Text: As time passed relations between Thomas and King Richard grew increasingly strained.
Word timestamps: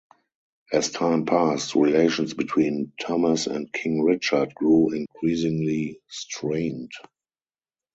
As 0.73 0.89
time 0.89 1.27
passed 1.27 1.75
relations 1.75 2.33
between 2.33 2.91
Thomas 2.99 3.45
and 3.45 3.71
King 3.71 4.01
Richard 4.01 4.55
grew 4.55 4.91
increasingly 4.91 6.01
strained. 6.09 6.89